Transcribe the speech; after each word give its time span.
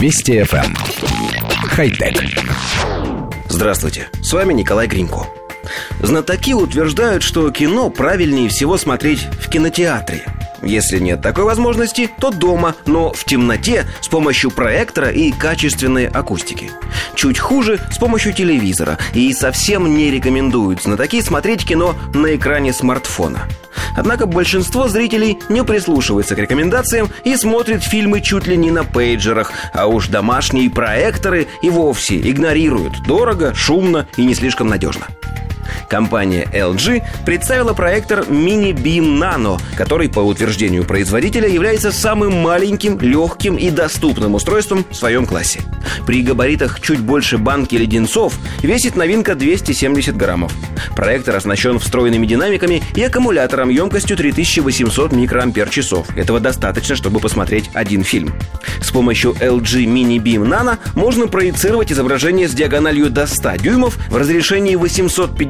Вести 0.00 0.38
FM. 0.38 0.64
Эм. 0.64 0.74
Хай-тек. 1.72 2.14
Здравствуйте, 3.50 4.08
с 4.22 4.32
вами 4.32 4.54
Николай 4.54 4.86
Гринько. 4.86 5.26
Знатоки 6.00 6.54
утверждают, 6.54 7.22
что 7.22 7.50
кино 7.50 7.90
правильнее 7.90 8.48
всего 8.48 8.78
смотреть 8.78 9.20
в 9.20 9.50
кинотеатре. 9.50 10.24
Если 10.62 10.98
нет 10.98 11.22
такой 11.22 11.44
возможности, 11.44 12.10
то 12.20 12.30
дома, 12.30 12.74
но 12.86 13.12
в 13.12 13.24
темноте 13.24 13.86
с 14.00 14.08
помощью 14.08 14.50
проектора 14.50 15.10
и 15.10 15.32
качественной 15.32 16.06
акустики. 16.06 16.70
Чуть 17.14 17.38
хуже 17.38 17.80
с 17.90 17.98
помощью 17.98 18.32
телевизора. 18.32 18.98
И 19.14 19.32
совсем 19.32 19.96
не 19.96 20.10
рекомендуют 20.10 20.82
знатоки 20.82 21.20
смотреть 21.20 21.64
кино 21.64 21.94
на 22.14 22.36
экране 22.36 22.72
смартфона. 22.72 23.48
Однако 23.96 24.26
большинство 24.26 24.88
зрителей 24.88 25.38
не 25.48 25.64
прислушивается 25.64 26.34
к 26.34 26.38
рекомендациям 26.38 27.08
и 27.24 27.36
смотрит 27.36 27.82
фильмы 27.82 28.20
чуть 28.20 28.46
ли 28.46 28.56
не 28.56 28.70
на 28.70 28.84
пейджерах, 28.84 29.52
а 29.72 29.86
уж 29.86 30.08
домашние 30.08 30.70
проекторы 30.70 31.48
и 31.62 31.70
вовсе 31.70 32.16
игнорируют. 32.16 33.02
Дорого, 33.06 33.54
шумно 33.54 34.06
и 34.16 34.24
не 34.24 34.34
слишком 34.34 34.68
надежно. 34.68 35.06
Компания 35.88 36.48
LG 36.52 37.02
представила 37.24 37.72
проектор 37.72 38.20
Mini 38.20 38.72
Beam 38.72 39.18
Nano, 39.18 39.60
который, 39.76 40.08
по 40.08 40.20
утверждению 40.20 40.84
производителя, 40.84 41.48
является 41.48 41.92
самым 41.92 42.34
маленьким, 42.34 42.98
легким 43.00 43.56
и 43.56 43.70
доступным 43.70 44.34
устройством 44.34 44.84
в 44.88 44.94
своем 44.94 45.26
классе. 45.26 45.60
При 46.06 46.22
габаритах 46.22 46.80
чуть 46.80 47.00
больше 47.00 47.38
банки 47.38 47.74
леденцов 47.74 48.34
весит 48.62 48.96
новинка 48.96 49.34
270 49.34 50.16
граммов. 50.16 50.52
Проектор 50.96 51.36
оснащен 51.36 51.78
встроенными 51.78 52.26
динамиками 52.26 52.82
и 52.94 53.02
аккумулятором 53.02 53.68
емкостью 53.68 54.16
3800 54.16 55.12
микроампер-часов. 55.12 56.06
Этого 56.16 56.40
достаточно, 56.40 56.96
чтобы 56.96 57.20
посмотреть 57.20 57.70
один 57.74 58.02
фильм. 58.04 58.34
С 58.82 58.90
помощью 58.90 59.32
LG 59.32 59.84
Mini 59.84 60.18
Beam 60.18 60.46
Nano 60.46 60.78
можно 60.94 61.26
проецировать 61.26 61.92
изображение 61.92 62.48
с 62.48 62.52
диагональю 62.52 63.10
до 63.10 63.26
100 63.26 63.56
дюймов 63.56 63.98
в 64.08 64.16
разрешении 64.16 64.74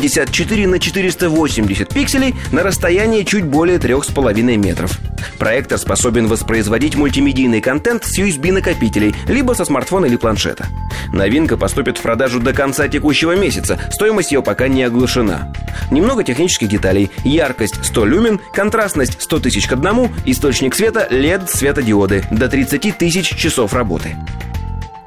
854 0.00 0.66
на 0.66 0.78
480 0.78 1.88
пикселей 1.92 2.34
на 2.52 2.62
расстоянии 2.62 3.22
чуть 3.22 3.44
более 3.44 3.78
3,5 3.78 4.56
метров. 4.56 4.98
Проектор 5.38 5.78
способен 5.78 6.26
воспроизводить 6.26 6.96
мультимедийный 6.96 7.60
контент 7.60 8.04
с 8.04 8.18
USB-накопителей, 8.18 9.14
либо 9.28 9.52
со 9.52 9.64
смартфона 9.64 10.06
или 10.06 10.16
планшета. 10.16 10.66
Новинка 11.12 11.56
поступит 11.56 11.98
в 11.98 12.02
продажу 12.02 12.40
до 12.40 12.52
конца 12.54 12.88
текущего 12.88 13.36
месяца, 13.36 13.78
стоимость 13.90 14.32
ее 14.32 14.42
пока 14.42 14.68
не 14.68 14.82
оглашена. 14.84 15.52
Немного 15.90 16.24
технических 16.24 16.68
деталей. 16.68 17.10
Яркость 17.24 17.84
100 17.84 18.06
люмен, 18.06 18.40
контрастность 18.54 19.20
100 19.20 19.40
тысяч 19.40 19.66
к 19.66 19.72
одному, 19.72 20.10
источник 20.24 20.74
света 20.74 21.06
LED 21.10 21.48
светодиоды, 21.48 22.24
до 22.30 22.48
30 22.48 22.96
тысяч 22.96 23.36
часов 23.36 23.74
работы. 23.74 24.16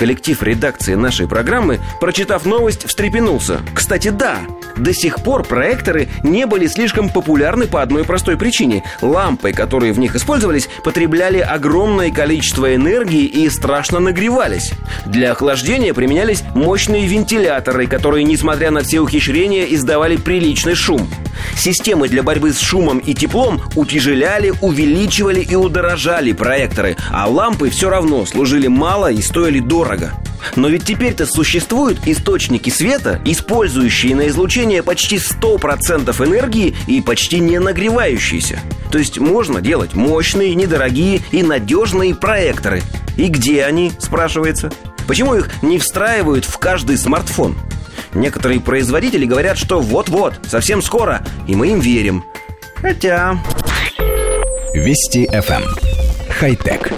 Коллектив 0.00 0.42
редакции 0.42 0.94
нашей 0.94 1.28
программы, 1.28 1.78
прочитав 2.00 2.46
новость, 2.46 2.88
встрепенулся. 2.88 3.60
Кстати, 3.74 4.08
да, 4.08 4.38
до 4.80 4.94
сих 4.94 5.22
пор 5.22 5.44
проекторы 5.44 6.08
не 6.22 6.46
были 6.46 6.66
слишком 6.66 7.08
популярны 7.08 7.66
по 7.66 7.82
одной 7.82 8.04
простой 8.04 8.36
причине. 8.36 8.82
Лампы, 9.02 9.52
которые 9.52 9.92
в 9.92 9.98
них 9.98 10.16
использовались, 10.16 10.68
потребляли 10.84 11.38
огромное 11.38 12.10
количество 12.10 12.74
энергии 12.74 13.24
и 13.24 13.48
страшно 13.50 14.00
нагревались. 14.00 14.72
Для 15.06 15.32
охлаждения 15.32 15.94
применялись 15.94 16.42
мощные 16.54 17.06
вентиляторы, 17.06 17.86
которые, 17.86 18.24
несмотря 18.24 18.70
на 18.70 18.82
все 18.82 19.00
ухищрения, 19.00 19.64
издавали 19.64 20.16
приличный 20.16 20.74
шум. 20.74 21.08
Системы 21.56 22.08
для 22.08 22.22
борьбы 22.22 22.52
с 22.52 22.58
шумом 22.58 22.98
и 22.98 23.14
теплом 23.14 23.60
утяжеляли, 23.76 24.52
увеличивали 24.60 25.40
и 25.40 25.54
удорожали 25.54 26.32
проекторы, 26.32 26.96
а 27.10 27.28
лампы 27.28 27.70
все 27.70 27.90
равно 27.90 28.24
служили 28.26 28.66
мало 28.66 29.10
и 29.10 29.20
стоили 29.20 29.60
дорого. 29.60 30.12
Но 30.56 30.68
ведь 30.68 30.84
теперь-то 30.84 31.26
существуют 31.26 32.06
источники 32.06 32.70
света, 32.70 33.20
использующие 33.24 34.14
на 34.14 34.28
излучение 34.28 34.82
почти 34.82 35.16
100% 35.16 36.26
энергии 36.26 36.74
и 36.86 37.00
почти 37.00 37.40
не 37.40 37.58
нагревающиеся. 37.58 38.60
То 38.90 38.98
есть 38.98 39.18
можно 39.18 39.60
делать 39.60 39.94
мощные, 39.94 40.54
недорогие 40.54 41.22
и 41.30 41.42
надежные 41.42 42.14
проекторы. 42.14 42.82
И 43.16 43.28
где 43.28 43.64
они, 43.64 43.92
спрашивается? 43.98 44.72
Почему 45.06 45.34
их 45.34 45.50
не 45.62 45.78
встраивают 45.78 46.44
в 46.44 46.58
каждый 46.58 46.96
смартфон? 46.96 47.56
Некоторые 48.14 48.60
производители 48.60 49.24
говорят, 49.24 49.58
что 49.58 49.80
вот-вот, 49.80 50.34
совсем 50.46 50.82
скоро, 50.82 51.24
и 51.46 51.54
мы 51.54 51.68
им 51.68 51.80
верим. 51.80 52.24
Хотя... 52.76 53.38
Вести 54.74 55.26
FM. 55.26 55.62
Эм. 55.62 55.76
Хай-тек. 56.30 56.92